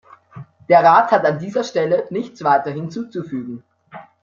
Der 0.67 0.79
Rat 0.83 1.11
hat 1.11 1.25
an 1.25 1.37
dieser 1.37 1.63
Stelle 1.63 2.07
nichts 2.09 2.43
weiter 2.43 2.71
hinzuzufügen. 2.71 3.63